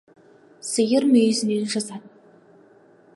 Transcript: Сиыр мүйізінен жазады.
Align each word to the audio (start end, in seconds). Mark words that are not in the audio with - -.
Сиыр 0.69 1.05
мүйізінен 1.11 1.69
жазады. 1.73 2.13